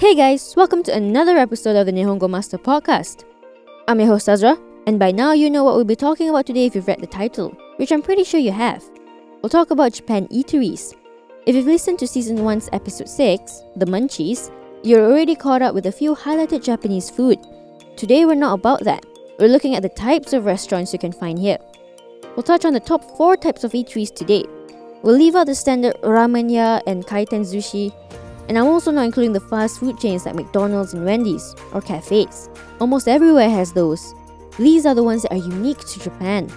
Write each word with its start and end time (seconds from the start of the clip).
Hey 0.00 0.14
guys, 0.14 0.54
welcome 0.56 0.82
to 0.84 0.94
another 0.94 1.36
episode 1.36 1.76
of 1.76 1.84
the 1.84 1.92
Nihongo 1.92 2.26
Master 2.26 2.56
Podcast. 2.56 3.24
I'm 3.86 4.00
your 4.00 4.08
host 4.08 4.30
Azra, 4.30 4.56
and 4.86 4.98
by 4.98 5.10
now 5.10 5.32
you 5.32 5.50
know 5.50 5.62
what 5.62 5.76
we'll 5.76 5.84
be 5.84 5.94
talking 5.94 6.30
about 6.30 6.46
today 6.46 6.64
if 6.64 6.74
you've 6.74 6.88
read 6.88 7.02
the 7.02 7.06
title, 7.06 7.50
which 7.76 7.92
I'm 7.92 8.00
pretty 8.00 8.24
sure 8.24 8.40
you 8.40 8.50
have. 8.50 8.82
We'll 9.42 9.50
talk 9.50 9.70
about 9.70 9.92
Japan 9.92 10.26
eateries. 10.28 10.94
If 11.44 11.54
you've 11.54 11.66
listened 11.66 11.98
to 11.98 12.06
season 12.06 12.38
1's 12.38 12.70
episode 12.72 13.10
6, 13.10 13.62
The 13.76 13.84
Munchies, 13.84 14.50
you're 14.82 15.04
already 15.04 15.34
caught 15.34 15.60
up 15.60 15.74
with 15.74 15.84
a 15.84 15.92
few 15.92 16.14
highlighted 16.14 16.64
Japanese 16.64 17.10
food. 17.10 17.38
Today 17.98 18.24
we're 18.24 18.36
not 18.36 18.58
about 18.58 18.82
that. 18.84 19.04
We're 19.38 19.48
looking 19.48 19.74
at 19.74 19.82
the 19.82 19.90
types 19.90 20.32
of 20.32 20.46
restaurants 20.46 20.94
you 20.94 20.98
can 20.98 21.12
find 21.12 21.38
here. 21.38 21.58
We'll 22.36 22.42
touch 22.42 22.64
on 22.64 22.72
the 22.72 22.80
top 22.80 23.04
4 23.18 23.36
types 23.36 23.64
of 23.64 23.72
eateries 23.72 24.14
today. 24.14 24.46
We'll 25.02 25.18
leave 25.18 25.36
out 25.36 25.46
the 25.46 25.54
standard 25.54 25.96
ramenya 26.00 26.80
and 26.86 27.06
kaiten 27.06 27.42
sushi, 27.42 27.92
and 28.50 28.58
I'm 28.58 28.66
also 28.66 28.90
not 28.90 29.04
including 29.04 29.32
the 29.32 29.38
fast 29.38 29.78
food 29.78 29.96
chains 30.00 30.26
like 30.26 30.34
McDonald's 30.34 30.92
and 30.92 31.04
Wendy's, 31.04 31.54
or 31.72 31.80
cafes. 31.80 32.50
Almost 32.80 33.06
everywhere 33.06 33.48
has 33.48 33.72
those. 33.72 34.12
These 34.58 34.86
are 34.86 34.94
the 34.96 35.04
ones 35.04 35.22
that 35.22 35.30
are 35.32 35.36
unique 35.36 35.78
to 35.78 36.00
Japan. 36.00 36.48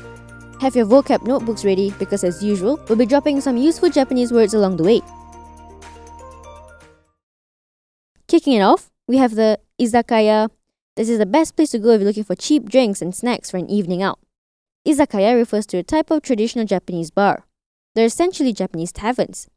Have 0.59 0.75
your 0.75 0.87
vocab 0.87 1.23
notebooks 1.27 1.63
ready 1.63 1.91
because, 1.99 2.23
as 2.23 2.43
usual, 2.43 2.83
we'll 2.89 2.97
be 2.97 3.05
dropping 3.05 3.41
some 3.41 3.57
useful 3.57 3.91
Japanese 3.91 4.31
words 4.33 4.55
along 4.55 4.77
the 4.77 4.83
way. 4.83 5.01
Kicking 8.27 8.53
it 8.53 8.61
off, 8.61 8.89
we 9.07 9.17
have 9.17 9.35
the 9.35 9.59
izakaya. 9.79 10.49
This 10.95 11.09
is 11.09 11.19
the 11.19 11.27
best 11.27 11.55
place 11.55 11.69
to 11.71 11.77
go 11.77 11.91
if 11.91 12.01
you're 12.01 12.07
looking 12.07 12.23
for 12.23 12.35
cheap 12.35 12.69
drinks 12.69 13.03
and 13.03 13.13
snacks 13.13 13.51
for 13.51 13.57
an 13.57 13.69
evening 13.69 14.01
out. 14.01 14.17
Izakaya 14.83 15.35
refers 15.35 15.67
to 15.67 15.77
a 15.77 15.83
type 15.83 16.09
of 16.09 16.23
traditional 16.23 16.65
Japanese 16.65 17.11
bar. 17.11 17.45
They're 17.93 18.05
essentially 18.05 18.51
Japanese 18.51 18.91
taverns. 18.91 19.47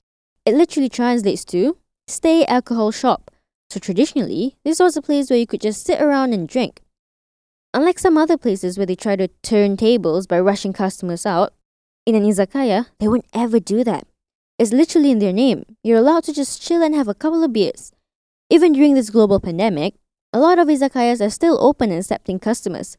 It 0.45 0.55
literally 0.55 0.91
translates 0.91 1.43
to 1.47 1.79
stay 2.07 2.45
alcohol 2.47 2.91
shop. 2.91 3.31
So 3.71 3.81
traditionally, 3.81 4.57
this 4.65 4.79
was 4.79 4.97
a 4.97 5.03
place 5.03 5.29
where 5.29 5.39
you 5.39 5.47
could 5.47 5.61
just 5.61 5.85
sit 5.85 6.01
around 6.01 6.33
and 6.33 6.49
drink. 6.49 6.81
Unlike 7.75 7.99
some 7.99 8.17
other 8.17 8.37
places 8.37 8.79
where 8.79 8.87
they 8.87 8.95
try 8.95 9.17
to 9.17 9.29
turn 9.43 9.77
tables 9.77 10.27
by 10.27 10.41
rushing 10.41 10.73
customers 10.73 11.27
out, 11.27 11.53
in 12.07 12.15
an 12.15 12.23
izakaya, 12.23 12.87
they 13.01 13.09
wouldn't 13.09 13.29
ever 13.35 13.59
do 13.59 13.83
that. 13.85 14.07
It's 14.59 14.73
literally 14.73 15.11
in 15.11 15.19
their 15.19 15.33
name. 15.33 15.65
You're 15.83 15.99
allowed 15.99 16.25
to 16.25 16.33
just 16.33 16.63
chill 16.63 16.83
and 16.83 16.95
have 16.95 17.09
a 17.09 17.15
couple 17.15 17.43
of 17.43 17.53
beers. 17.53 17.93
Even 18.49 18.73
during 18.73 18.95
this 18.95 19.11
global 19.11 19.41
pandemic, 19.41 19.95
a 20.33 20.39
lot 20.39 20.59
of 20.59 20.69
izakayas 20.69 21.25
are 21.25 21.31
still 21.31 21.59
open 21.61 21.91
and 21.91 21.99
accepting 22.01 22.39
customers, 22.39 22.97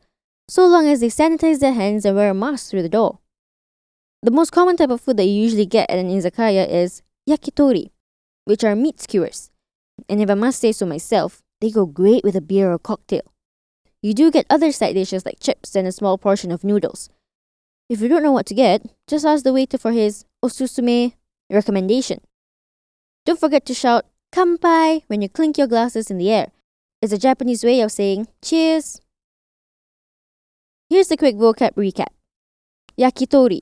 so 0.50 0.68
long 0.68 0.88
as 0.88 1.00
they 1.00 1.08
sanitize 1.08 1.60
their 1.60 1.74
hands 1.74 2.06
and 2.06 2.16
wear 2.16 2.30
a 2.30 2.34
mask 2.34 2.70
through 2.70 2.82
the 2.82 2.90
door. 2.90 3.20
The 4.22 4.32
most 4.32 4.52
common 4.52 4.76
type 4.76 4.90
of 4.90 5.02
food 5.02 5.18
that 5.18 5.26
you 5.26 5.42
usually 5.42 5.66
get 5.66 5.90
at 5.90 6.00
an 6.00 6.10
izakaya 6.10 6.70
is 6.70 7.02
yakitori, 7.30 7.92
which 8.48 8.64
are 8.64 8.76
meat 8.76 9.02
skewers. 9.02 9.52
And 10.08 10.22
if 10.22 10.30
I 10.30 10.34
must 10.34 10.62
say 10.62 10.72
so 10.72 10.86
myself, 10.86 11.44
they 11.60 11.70
go 11.70 11.86
great 11.86 12.24
with 12.24 12.36
a 12.36 12.42
beer 12.42 12.72
or 12.72 12.80
cocktail. 12.80 13.34
You 14.02 14.14
do 14.14 14.32
get 14.32 14.46
other 14.50 14.72
side 14.72 14.94
dishes 14.94 15.26
like 15.26 15.42
chips 15.42 15.76
and 15.76 15.86
a 15.86 15.92
small 15.92 16.18
portion 16.18 16.50
of 16.52 16.64
noodles. 16.64 17.10
If 17.90 18.00
you 18.00 18.08
don't 18.08 18.24
know 18.24 18.32
what 18.32 18.46
to 18.46 18.54
get, 18.54 18.84
just 19.06 19.26
ask 19.26 19.44
the 19.44 19.52
waiter 19.52 19.78
for 19.78 19.92
his 19.92 20.24
osusume 20.44 21.14
recommendation. 21.50 22.22
Don't 23.26 23.40
forget 23.40 23.66
to 23.66 23.74
shout 23.74 24.06
kanpai 24.34 25.04
when 25.08 25.22
you 25.22 25.28
clink 25.28 25.58
your 25.58 25.68
glasses 25.68 26.10
in 26.10 26.18
the 26.18 26.32
air. 26.32 26.52
It's 27.02 27.12
a 27.12 27.18
Japanese 27.18 27.66
way 27.66 27.82
of 27.82 27.92
saying 27.92 28.28
cheers. 28.42 29.02
Here's 30.90 31.10
the 31.10 31.18
quick 31.18 31.36
vocab 31.36 31.74
recap. 31.76 32.16
Yakitori, 32.98 33.60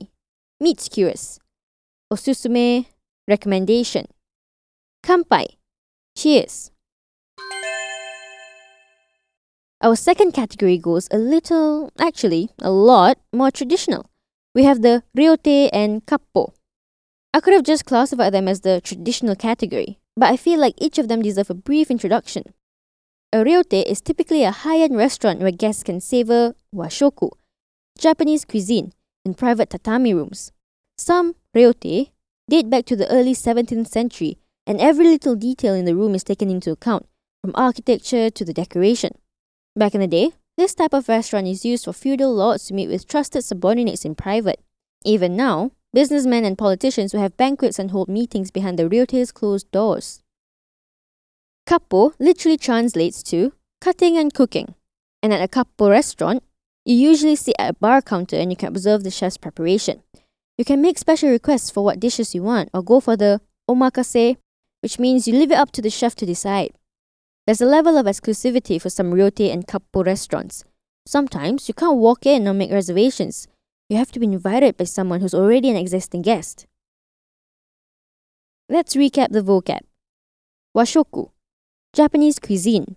meat 0.59 0.79
skewers. 0.79 1.39
Osusume, 2.13 2.85
recommendation. 3.27 4.05
Kanpai, 5.05 5.45
cheers. 6.17 6.71
Our 9.79 9.95
second 9.95 10.31
category 10.31 10.79
goes 10.79 11.07
a 11.11 11.19
little, 11.19 11.91
actually, 11.99 12.49
a 12.59 12.71
lot 12.71 13.19
more 13.31 13.51
traditional. 13.51 14.09
We 14.55 14.63
have 14.63 14.81
the 14.81 15.03
ryotei 15.15 15.69
and 15.71 16.03
kappo. 16.07 16.53
I 17.35 17.39
could 17.39 17.53
have 17.53 17.61
just 17.61 17.85
classified 17.85 18.33
them 18.33 18.47
as 18.47 18.61
the 18.61 18.81
traditional 18.81 19.35
category, 19.35 19.99
but 20.17 20.31
I 20.31 20.37
feel 20.37 20.59
like 20.59 20.73
each 20.79 20.97
of 20.97 21.07
them 21.07 21.21
deserve 21.21 21.51
a 21.51 21.53
brief 21.53 21.91
introduction. 21.91 22.55
A 23.31 23.43
ryotei 23.43 23.83
is 23.85 24.01
typically 24.01 24.43
a 24.43 24.49
high-end 24.49 24.97
restaurant 24.97 25.39
where 25.39 25.51
guests 25.51 25.83
can 25.83 26.01
savor 26.01 26.55
washoku, 26.73 27.29
Japanese 27.99 28.43
cuisine, 28.43 28.91
in 29.23 29.35
private 29.35 29.69
tatami 29.69 30.15
rooms. 30.15 30.51
Some 30.97 31.35
ryotei 31.55 32.09
date 32.49 32.71
back 32.71 32.85
to 32.85 32.95
the 32.95 33.07
early 33.11 33.35
17th 33.35 33.87
century, 33.87 34.39
and 34.67 34.79
every 34.81 35.05
little 35.05 35.35
detail 35.35 35.73
in 35.73 35.85
the 35.85 35.95
room 35.95 36.15
is 36.15 36.23
taken 36.23 36.49
into 36.49 36.71
account, 36.71 37.07
from 37.41 37.51
architecture 37.55 38.29
to 38.29 38.45
the 38.45 38.53
decoration. 38.53 39.11
Back 39.75 39.93
in 39.93 40.01
the 40.01 40.07
day, 40.07 40.31
this 40.57 40.73
type 40.73 40.93
of 40.93 41.09
restaurant 41.09 41.47
is 41.47 41.65
used 41.65 41.85
for 41.85 41.93
feudal 41.93 42.33
lords 42.33 42.65
to 42.65 42.73
meet 42.73 42.87
with 42.87 43.07
trusted 43.07 43.43
subordinates 43.43 44.05
in 44.05 44.15
private. 44.15 44.61
Even 45.03 45.35
now, 45.35 45.71
businessmen 45.93 46.45
and 46.45 46.57
politicians 46.57 47.13
will 47.13 47.21
have 47.21 47.37
banquets 47.37 47.77
and 47.77 47.91
hold 47.91 48.07
meetings 48.07 48.51
behind 48.51 48.79
the 48.79 48.89
ryotei's 48.89 49.31
closed 49.31 49.69
doors. 49.71 50.21
Kappo 51.67 52.13
literally 52.19 52.57
translates 52.57 53.21
to 53.23 53.53
cutting 53.81 54.17
and 54.17 54.33
cooking. 54.33 54.75
And 55.21 55.33
at 55.33 55.41
a 55.41 55.47
kappo 55.47 55.89
restaurant, 55.89 56.43
you 56.85 56.95
usually 56.95 57.35
sit 57.35 57.55
at 57.57 57.71
a 57.71 57.73
bar 57.73 58.01
counter 58.01 58.37
and 58.37 58.51
you 58.51 58.55
can 58.55 58.69
observe 58.69 59.03
the 59.03 59.11
chef's 59.11 59.37
preparation. 59.37 60.03
You 60.57 60.63
can 60.63 60.81
make 60.81 60.97
special 60.97 61.29
requests 61.29 61.69
for 61.69 61.83
what 61.83 61.99
dishes 61.99 62.33
you 62.33 62.43
want 62.43 62.69
or 62.73 62.83
go 62.83 62.99
for 62.99 63.17
the 63.17 63.41
omakase, 63.69 64.37
which 64.85 64.99
means 64.99 65.27
you 65.27 65.33
leave 65.33 65.49
it 65.51 65.57
up 65.57 65.71
to 65.71 65.81
the 65.81 65.89
chef 65.89 66.13
to 66.13 66.27
decide. 66.27 66.77
There's 67.47 67.59
a 67.59 67.65
level 67.65 67.97
of 67.97 68.05
exclusivity 68.05 68.79
for 68.79 68.91
some 68.91 69.13
ryotei 69.13 69.51
and 69.51 69.65
kappo 69.65 70.05
restaurants. 70.05 70.63
Sometimes 71.07 71.67
you 71.67 71.73
can't 71.73 71.97
walk 71.97 72.27
in 72.27 72.47
or 72.47 72.53
make 72.53 72.71
reservations. 72.71 73.47
You 73.89 73.97
have 73.97 74.11
to 74.11 74.19
be 74.19 74.27
invited 74.27 74.77
by 74.77 74.83
someone 74.83 75.21
who's 75.21 75.33
already 75.33 75.71
an 75.71 75.75
existing 75.75 76.21
guest. 76.21 76.67
Let's 78.69 78.95
recap 78.95 79.31
the 79.31 79.41
vocab. 79.41 79.79
Washoku, 80.77 81.31
Japanese 81.91 82.37
cuisine. 82.37 82.95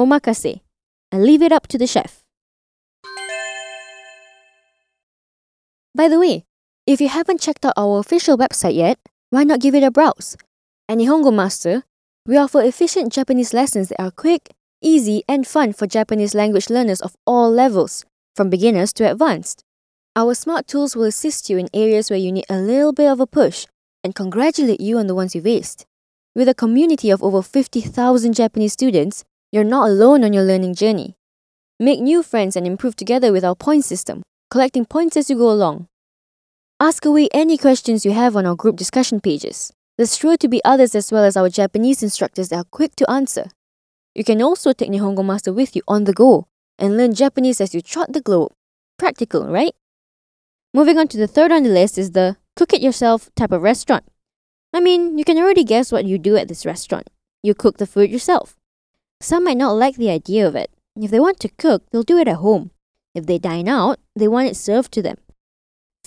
Omakase, 0.00 0.62
and 1.12 1.22
leave 1.22 1.42
it 1.42 1.52
up 1.52 1.68
to 1.68 1.78
the 1.78 1.86
chef. 1.86 2.24
By 5.94 6.08
the 6.08 6.18
way, 6.18 6.44
if 6.88 7.00
you 7.00 7.08
haven't 7.08 7.40
checked 7.40 7.64
out 7.64 7.74
our 7.76 8.00
official 8.00 8.36
website 8.36 8.74
yet, 8.74 8.98
why 9.30 9.44
not 9.44 9.60
give 9.60 9.76
it 9.76 9.84
a 9.84 9.92
browse? 9.92 10.36
At 10.90 10.96
Nihongo 10.96 11.30
Master, 11.30 11.82
we 12.24 12.38
offer 12.38 12.62
efficient 12.62 13.12
Japanese 13.12 13.52
lessons 13.52 13.90
that 13.90 14.00
are 14.00 14.10
quick, 14.10 14.54
easy, 14.80 15.22
and 15.28 15.46
fun 15.46 15.74
for 15.74 15.86
Japanese 15.86 16.34
language 16.34 16.70
learners 16.70 17.02
of 17.02 17.14
all 17.26 17.50
levels, 17.50 18.06
from 18.34 18.48
beginners 18.48 18.94
to 18.94 19.10
advanced. 19.10 19.64
Our 20.16 20.32
smart 20.32 20.66
tools 20.66 20.96
will 20.96 21.04
assist 21.04 21.50
you 21.50 21.58
in 21.58 21.68
areas 21.74 22.08
where 22.08 22.18
you 22.18 22.32
need 22.32 22.46
a 22.48 22.56
little 22.56 22.94
bit 22.94 23.10
of 23.10 23.20
a 23.20 23.26
push 23.26 23.66
and 24.02 24.14
congratulate 24.14 24.80
you 24.80 24.96
on 24.96 25.08
the 25.08 25.14
ones 25.14 25.34
you've 25.34 25.44
aced. 25.44 25.84
With 26.34 26.48
a 26.48 26.54
community 26.54 27.10
of 27.10 27.22
over 27.22 27.42
50,000 27.42 28.32
Japanese 28.32 28.72
students, 28.72 29.24
you're 29.52 29.64
not 29.64 29.90
alone 29.90 30.24
on 30.24 30.32
your 30.32 30.44
learning 30.44 30.74
journey. 30.74 31.16
Make 31.78 32.00
new 32.00 32.22
friends 32.22 32.56
and 32.56 32.66
improve 32.66 32.96
together 32.96 33.30
with 33.30 33.44
our 33.44 33.54
point 33.54 33.84
system, 33.84 34.22
collecting 34.50 34.86
points 34.86 35.18
as 35.18 35.28
you 35.28 35.36
go 35.36 35.50
along. 35.50 35.86
Ask 36.80 37.04
away 37.04 37.28
any 37.34 37.58
questions 37.58 38.06
you 38.06 38.12
have 38.12 38.36
on 38.36 38.46
our 38.46 38.56
group 38.56 38.76
discussion 38.76 39.20
pages. 39.20 39.70
There's 39.98 40.16
sure 40.16 40.36
to 40.36 40.48
be 40.48 40.64
others 40.64 40.94
as 40.94 41.10
well 41.10 41.24
as 41.24 41.36
our 41.36 41.48
Japanese 41.48 42.04
instructors 42.04 42.50
that 42.50 42.56
are 42.56 42.70
quick 42.70 42.94
to 42.96 43.10
answer. 43.10 43.50
You 44.14 44.22
can 44.22 44.40
also 44.40 44.72
take 44.72 44.90
Nihongo 44.90 45.24
Master 45.24 45.52
with 45.52 45.74
you 45.74 45.82
on 45.88 46.04
the 46.04 46.12
go 46.12 46.46
and 46.78 46.96
learn 46.96 47.14
Japanese 47.14 47.60
as 47.60 47.74
you 47.74 47.82
trot 47.82 48.12
the 48.12 48.20
globe. 48.20 48.52
Practical, 48.96 49.48
right? 49.48 49.74
Moving 50.72 50.98
on 50.98 51.08
to 51.08 51.18
the 51.18 51.26
third 51.26 51.50
on 51.50 51.64
the 51.64 51.70
list 51.70 51.98
is 51.98 52.12
the 52.12 52.36
cook 52.54 52.72
it 52.72 52.80
yourself 52.80 53.28
type 53.34 53.50
of 53.50 53.62
restaurant. 53.62 54.04
I 54.72 54.78
mean, 54.78 55.18
you 55.18 55.24
can 55.24 55.36
already 55.36 55.64
guess 55.64 55.90
what 55.90 56.04
you 56.04 56.16
do 56.16 56.36
at 56.36 56.46
this 56.46 56.64
restaurant. 56.64 57.10
You 57.42 57.54
cook 57.54 57.78
the 57.78 57.86
food 57.86 58.10
yourself. 58.10 58.56
Some 59.20 59.44
might 59.44 59.56
not 59.56 59.72
like 59.72 59.96
the 59.96 60.10
idea 60.10 60.46
of 60.46 60.54
it. 60.54 60.70
If 60.94 61.10
they 61.10 61.18
want 61.18 61.40
to 61.40 61.48
cook, 61.58 61.82
they'll 61.90 62.04
do 62.04 62.18
it 62.18 62.28
at 62.28 62.36
home. 62.36 62.70
If 63.16 63.26
they 63.26 63.38
dine 63.38 63.68
out, 63.68 63.98
they 64.14 64.28
want 64.28 64.48
it 64.48 64.56
served 64.56 64.92
to 64.92 65.02
them. 65.02 65.16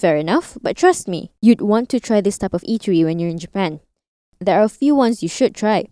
Fair 0.01 0.17
enough, 0.17 0.57
but 0.63 0.75
trust 0.75 1.07
me, 1.07 1.31
you'd 1.43 1.61
want 1.61 1.87
to 1.89 1.99
try 1.99 2.21
this 2.21 2.39
type 2.39 2.55
of 2.55 2.63
eatery 2.63 3.05
when 3.05 3.19
you're 3.19 3.29
in 3.29 3.37
Japan. 3.37 3.81
There 4.39 4.59
are 4.59 4.63
a 4.63 4.67
few 4.67 4.95
ones 4.95 5.21
you 5.21 5.29
should 5.29 5.53
try. 5.53 5.89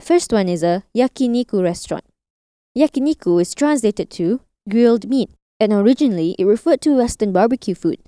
First 0.00 0.32
one 0.32 0.48
is 0.48 0.62
a 0.62 0.84
yakiniku 0.96 1.62
restaurant. 1.62 2.06
Yakiniku 2.74 3.38
is 3.38 3.54
translated 3.54 4.08
to 4.12 4.40
grilled 4.66 5.10
meat, 5.10 5.28
and 5.60 5.74
originally 5.74 6.36
it 6.38 6.46
referred 6.46 6.80
to 6.80 6.96
Western 6.96 7.34
barbecue 7.34 7.74
food. 7.74 7.98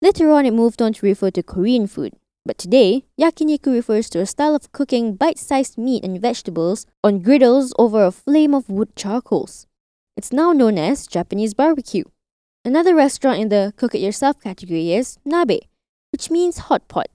Later 0.00 0.30
on, 0.30 0.46
it 0.46 0.54
moved 0.54 0.80
on 0.80 0.92
to 0.92 1.06
refer 1.06 1.32
to 1.32 1.42
Korean 1.42 1.88
food. 1.88 2.12
But 2.46 2.56
today, 2.56 3.04
yakiniku 3.20 3.74
refers 3.74 4.08
to 4.10 4.20
a 4.20 4.26
style 4.26 4.54
of 4.54 4.70
cooking 4.70 5.16
bite 5.16 5.40
sized 5.40 5.76
meat 5.76 6.04
and 6.04 6.22
vegetables 6.22 6.86
on 7.02 7.18
griddles 7.18 7.74
over 7.80 8.04
a 8.04 8.12
flame 8.12 8.54
of 8.54 8.68
wood 8.68 8.94
charcoals. 8.94 9.66
It's 10.16 10.32
now 10.32 10.52
known 10.52 10.78
as 10.78 11.08
Japanese 11.08 11.52
barbecue. 11.52 12.04
Another 12.66 12.94
restaurant 12.94 13.38
in 13.38 13.50
the 13.50 13.74
cook 13.76 13.94
it 13.94 14.00
yourself 14.00 14.40
category 14.40 14.94
is 14.94 15.18
nabe, 15.22 15.60
which 16.12 16.30
means 16.30 16.58
hot 16.58 16.88
pot. 16.88 17.08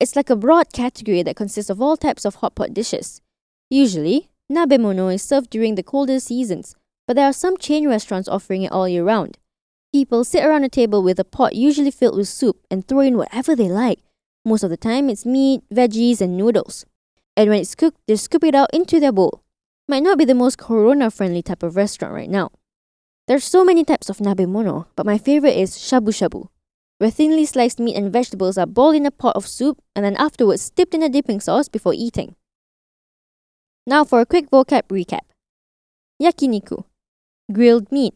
It's 0.00 0.16
like 0.16 0.30
a 0.30 0.36
broad 0.36 0.72
category 0.72 1.22
that 1.22 1.36
consists 1.36 1.68
of 1.68 1.82
all 1.82 1.98
types 1.98 2.24
of 2.24 2.36
hot 2.36 2.54
pot 2.54 2.72
dishes. 2.72 3.20
Usually, 3.68 4.30
nabe 4.50 4.80
mono 4.80 5.08
is 5.08 5.22
served 5.22 5.50
during 5.50 5.74
the 5.74 5.82
colder 5.82 6.18
seasons, 6.18 6.76
but 7.06 7.14
there 7.14 7.26
are 7.26 7.34
some 7.34 7.58
chain 7.58 7.86
restaurants 7.86 8.26
offering 8.26 8.62
it 8.62 8.72
all 8.72 8.88
year 8.88 9.04
round. 9.04 9.36
People 9.92 10.24
sit 10.24 10.42
around 10.42 10.64
a 10.64 10.68
table 10.70 11.02
with 11.02 11.18
a 11.18 11.24
pot 11.24 11.54
usually 11.54 11.90
filled 11.90 12.16
with 12.16 12.28
soup 12.28 12.64
and 12.70 12.88
throw 12.88 13.00
in 13.00 13.18
whatever 13.18 13.54
they 13.54 13.68
like. 13.68 13.98
Most 14.46 14.62
of 14.62 14.70
the 14.70 14.78
time, 14.78 15.10
it's 15.10 15.26
meat, 15.26 15.62
veggies, 15.70 16.22
and 16.22 16.38
noodles. 16.38 16.86
And 17.36 17.50
when 17.50 17.60
it's 17.60 17.74
cooked, 17.74 17.98
they 18.06 18.16
scoop 18.16 18.44
it 18.44 18.54
out 18.54 18.70
into 18.72 18.98
their 18.98 19.12
bowl. 19.12 19.42
Might 19.88 20.02
not 20.02 20.16
be 20.16 20.24
the 20.24 20.34
most 20.34 20.56
corona 20.56 21.10
friendly 21.10 21.42
type 21.42 21.62
of 21.62 21.76
restaurant 21.76 22.14
right 22.14 22.30
now. 22.30 22.50
There's 23.26 23.42
so 23.42 23.64
many 23.64 23.82
types 23.82 24.08
of 24.08 24.18
nabe 24.18 24.46
mono, 24.46 24.86
but 24.94 25.04
my 25.04 25.18
favorite 25.18 25.58
is 25.58 25.74
shabu 25.76 26.14
shabu, 26.14 26.46
where 26.98 27.10
thinly 27.10 27.44
sliced 27.44 27.80
meat 27.80 27.96
and 27.96 28.12
vegetables 28.12 28.56
are 28.56 28.66
boiled 28.66 28.94
in 28.94 29.04
a 29.04 29.10
pot 29.10 29.34
of 29.34 29.48
soup 29.48 29.82
and 29.96 30.04
then 30.04 30.14
afterwards 30.14 30.70
dipped 30.70 30.94
in 30.94 31.02
a 31.02 31.08
dipping 31.08 31.40
sauce 31.40 31.68
before 31.68 31.92
eating. 31.92 32.36
Now 33.84 34.04
for 34.04 34.20
a 34.20 34.26
quick 34.26 34.48
vocab 34.50 34.86
recap. 34.86 35.26
Yakiniku, 36.22 36.84
grilled 37.50 37.90
meat, 37.90 38.14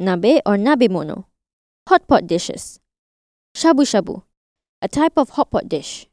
nabe 0.00 0.40
or 0.46 0.54
nabe 0.56 0.88
mono, 0.88 1.26
hot 1.88 2.06
pot 2.06 2.28
dishes. 2.28 2.78
Shabu 3.56 3.82
shabu, 3.82 4.22
a 4.80 4.86
type 4.86 5.18
of 5.18 5.30
hot 5.30 5.50
pot 5.50 5.68
dish. 5.68 6.06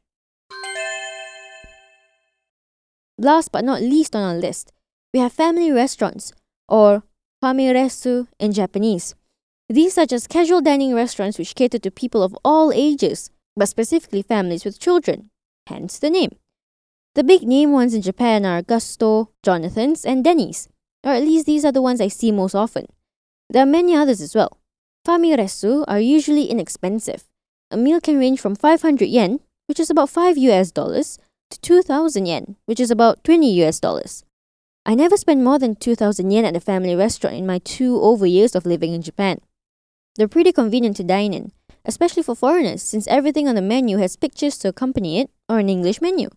Last 3.18 3.52
but 3.52 3.64
not 3.64 3.82
least 3.82 4.16
on 4.16 4.22
our 4.22 4.34
list, 4.36 4.72
we 5.14 5.20
have 5.20 5.32
family 5.32 5.70
restaurants 5.70 6.32
or 6.68 7.04
famiresu 7.42 8.26
in 8.38 8.52
Japanese. 8.52 9.14
These 9.68 9.98
are 9.98 10.06
just 10.06 10.28
casual 10.28 10.60
dining 10.60 10.94
restaurants 10.94 11.38
which 11.38 11.54
cater 11.54 11.78
to 11.78 11.90
people 11.90 12.22
of 12.22 12.36
all 12.44 12.72
ages, 12.72 13.30
but 13.56 13.68
specifically 13.68 14.22
families 14.22 14.64
with 14.64 14.80
children, 14.80 15.30
hence 15.66 15.98
the 15.98 16.10
name. 16.10 16.36
The 17.14 17.24
big 17.24 17.42
name 17.42 17.72
ones 17.72 17.94
in 17.94 18.02
Japan 18.02 18.44
are 18.44 18.62
Gusto, 18.62 19.30
Jonathan's, 19.42 20.04
and 20.04 20.22
Denny's, 20.22 20.68
or 21.04 21.12
at 21.12 21.22
least 21.22 21.46
these 21.46 21.64
are 21.64 21.72
the 21.72 21.82
ones 21.82 22.00
I 22.00 22.08
see 22.08 22.30
most 22.30 22.54
often. 22.54 22.86
There 23.48 23.62
are 23.62 23.66
many 23.66 23.94
others 23.94 24.20
as 24.20 24.34
well. 24.34 24.58
Famiresu 25.06 25.84
are 25.88 26.00
usually 26.00 26.46
inexpensive. 26.46 27.24
A 27.70 27.76
meal 27.76 28.00
can 28.00 28.18
range 28.18 28.40
from 28.40 28.54
500 28.54 29.06
yen, 29.06 29.40
which 29.66 29.80
is 29.80 29.90
about 29.90 30.10
5 30.10 30.36
US 30.38 30.70
dollars, 30.70 31.18
to 31.50 31.60
2000 31.60 32.26
yen, 32.26 32.56
which 32.66 32.80
is 32.80 32.90
about 32.90 33.22
20 33.24 33.50
US 33.62 33.80
dollars. 33.80 34.25
I 34.88 34.94
never 34.94 35.16
spent 35.16 35.42
more 35.42 35.58
than 35.58 35.74
2000 35.74 36.30
yen 36.30 36.44
at 36.44 36.54
a 36.54 36.60
family 36.60 36.94
restaurant 36.94 37.34
in 37.34 37.44
my 37.44 37.58
two 37.58 38.00
over 38.00 38.24
years 38.24 38.54
of 38.54 38.64
living 38.64 38.94
in 38.94 39.02
Japan. 39.02 39.40
They're 40.14 40.28
pretty 40.28 40.52
convenient 40.52 40.96
to 40.98 41.02
dine 41.02 41.34
in, 41.34 41.50
especially 41.84 42.22
for 42.22 42.36
foreigners, 42.36 42.82
since 42.82 43.08
everything 43.08 43.48
on 43.48 43.56
the 43.56 43.62
menu 43.62 43.98
has 43.98 44.14
pictures 44.14 44.56
to 44.58 44.68
accompany 44.68 45.18
it 45.18 45.30
or 45.48 45.58
an 45.58 45.68
English 45.68 46.00
menu. 46.00 46.28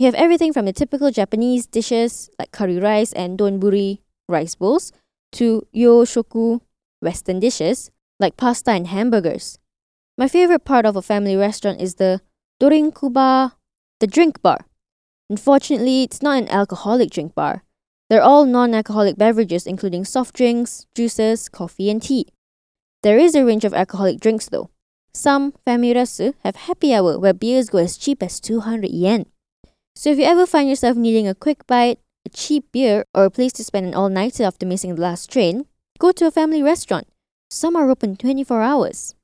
You 0.00 0.06
have 0.06 0.16
everything 0.16 0.52
from 0.52 0.64
the 0.64 0.72
typical 0.72 1.12
Japanese 1.12 1.68
dishes 1.68 2.28
like 2.40 2.50
curry 2.50 2.80
rice 2.80 3.12
and 3.12 3.38
donburi 3.38 4.00
rice 4.28 4.56
bowls 4.56 4.90
to 5.38 5.62
yoshoku 5.72 6.60
Western 7.00 7.38
dishes 7.38 7.92
like 8.18 8.36
pasta 8.36 8.72
and 8.72 8.88
hamburgers. 8.88 9.60
My 10.18 10.26
favorite 10.26 10.64
part 10.64 10.86
of 10.86 10.96
a 10.96 11.02
family 11.02 11.36
restaurant 11.36 11.80
is 11.80 11.94
the 11.94 12.20
dorinku 12.60 13.12
bar, 13.12 13.52
the 14.00 14.08
drink 14.08 14.42
bar. 14.42 14.66
Unfortunately, 15.30 16.02
it's 16.02 16.20
not 16.20 16.42
an 16.42 16.48
alcoholic 16.48 17.10
drink 17.10 17.36
bar. 17.36 17.62
They're 18.10 18.20
all 18.20 18.44
non 18.44 18.74
alcoholic 18.74 19.16
beverages, 19.16 19.64
including 19.64 20.04
soft 20.04 20.34
drinks, 20.34 20.86
juices, 20.96 21.48
coffee, 21.48 21.88
and 21.88 22.02
tea. 22.02 22.26
There 23.04 23.16
is 23.16 23.36
a 23.36 23.44
range 23.44 23.64
of 23.64 23.72
alcoholic 23.72 24.18
drinks 24.18 24.48
though. 24.48 24.70
Some 25.14 25.52
famiresu 25.64 26.34
have 26.42 26.56
happy 26.56 26.92
hour 26.92 27.16
where 27.16 27.32
beers 27.32 27.70
go 27.70 27.78
as 27.78 27.96
cheap 27.96 28.24
as 28.24 28.40
200 28.40 28.90
yen. 28.90 29.26
So 29.94 30.10
if 30.10 30.18
you 30.18 30.24
ever 30.24 30.46
find 30.46 30.68
yourself 30.68 30.96
needing 30.96 31.28
a 31.28 31.34
quick 31.34 31.64
bite, 31.68 32.00
a 32.26 32.28
cheap 32.28 32.72
beer, 32.72 33.04
or 33.14 33.24
a 33.24 33.30
place 33.30 33.52
to 33.54 33.64
spend 33.64 33.86
an 33.86 33.94
all 33.94 34.08
nighter 34.08 34.42
after 34.42 34.66
missing 34.66 34.96
the 34.96 35.00
last 35.00 35.30
train, 35.30 35.66
go 36.00 36.10
to 36.10 36.26
a 36.26 36.30
family 36.32 36.62
restaurant. 36.62 37.06
Some 37.50 37.76
are 37.76 37.88
open 37.88 38.16
24 38.16 38.62
hours. 38.62 39.14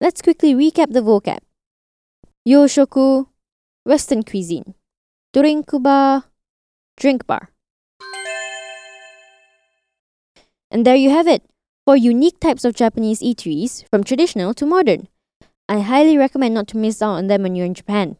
Let's 0.00 0.22
quickly 0.22 0.54
recap 0.54 0.92
the 0.92 1.00
vocab. 1.00 1.38
Yoshoku, 2.46 3.26
Western 3.84 4.22
cuisine. 4.22 4.74
Dorinku 5.34 5.82
bar, 5.82 6.24
drink 6.96 7.26
bar. 7.26 7.50
And 10.70 10.86
there 10.86 10.94
you 10.94 11.10
have 11.10 11.26
it. 11.26 11.42
Four 11.84 11.96
unique 11.96 12.38
types 12.38 12.64
of 12.64 12.74
Japanese 12.74 13.20
eateries, 13.20 13.84
from 13.90 14.04
traditional 14.04 14.54
to 14.54 14.64
modern. 14.64 15.08
I 15.68 15.80
highly 15.80 16.16
recommend 16.16 16.54
not 16.54 16.68
to 16.68 16.76
miss 16.76 17.02
out 17.02 17.14
on 17.14 17.26
them 17.26 17.42
when 17.42 17.56
you're 17.56 17.66
in 17.66 17.74
Japan. 17.74 18.16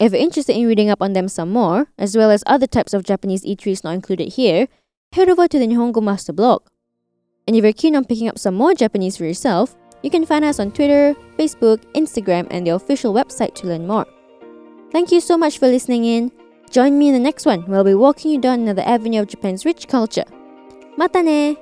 If 0.00 0.12
you're 0.12 0.20
interested 0.20 0.56
in 0.56 0.66
reading 0.66 0.90
up 0.90 1.02
on 1.02 1.12
them 1.12 1.28
some 1.28 1.50
more, 1.50 1.88
as 1.98 2.16
well 2.16 2.30
as 2.30 2.42
other 2.46 2.66
types 2.66 2.94
of 2.94 3.04
Japanese 3.04 3.44
eateries 3.44 3.84
not 3.84 3.94
included 3.94 4.32
here, 4.32 4.68
head 5.12 5.28
over 5.28 5.46
to 5.46 5.58
the 5.58 5.66
Nihongo 5.66 6.02
Master 6.02 6.32
blog. 6.32 6.62
And 7.46 7.54
if 7.54 7.62
you're 7.62 7.74
keen 7.74 7.94
on 7.94 8.06
picking 8.06 8.28
up 8.28 8.38
some 8.38 8.54
more 8.54 8.74
Japanese 8.74 9.18
for 9.18 9.24
yourself, 9.24 9.76
you 10.02 10.10
can 10.10 10.24
find 10.24 10.44
us 10.44 10.58
on 10.58 10.72
Twitter, 10.72 11.14
Facebook, 11.38 11.84
Instagram, 11.92 12.46
and 12.50 12.66
the 12.66 12.70
official 12.70 13.12
website 13.12 13.54
to 13.56 13.66
learn 13.66 13.86
more. 13.86 14.06
Thank 14.94 15.10
you 15.10 15.20
so 15.20 15.36
much 15.36 15.58
for 15.58 15.66
listening 15.66 16.04
in. 16.04 16.30
Join 16.70 16.96
me 16.96 17.08
in 17.08 17.14
the 17.14 17.18
next 17.18 17.46
one 17.46 17.62
where 17.62 17.78
I'll 17.78 17.84
be 17.84 17.94
walking 17.94 18.30
you 18.30 18.38
down 18.38 18.60
another 18.60 18.82
avenue 18.82 19.22
of 19.22 19.26
Japan's 19.26 19.64
rich 19.64 19.88
culture. 19.88 20.22
Mata 20.96 21.20
ne! 21.20 21.56